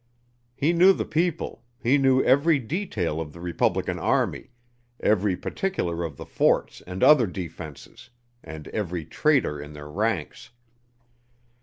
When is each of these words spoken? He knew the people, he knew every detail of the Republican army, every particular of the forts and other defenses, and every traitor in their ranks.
He 0.55 0.73
knew 0.73 0.93
the 0.93 1.05
people, 1.05 1.63
he 1.79 1.99
knew 1.99 2.23
every 2.23 2.57
detail 2.57 3.21
of 3.21 3.33
the 3.33 3.39
Republican 3.39 3.99
army, 3.99 4.49
every 4.99 5.37
particular 5.37 6.03
of 6.03 6.17
the 6.17 6.25
forts 6.25 6.81
and 6.87 7.03
other 7.03 7.27
defenses, 7.27 8.09
and 8.43 8.67
every 8.69 9.05
traitor 9.05 9.61
in 9.61 9.73
their 9.73 9.91
ranks. 9.91 10.49